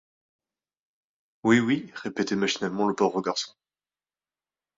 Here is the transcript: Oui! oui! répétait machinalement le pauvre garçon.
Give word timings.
Oui! 1.43 1.59
oui! 1.59 1.91
répétait 1.93 2.35
machinalement 2.35 2.87
le 2.87 2.95
pauvre 2.95 3.21
garçon. 3.21 3.51